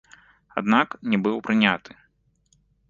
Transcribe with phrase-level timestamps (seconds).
[0.61, 1.91] Аднак не быў прыняты.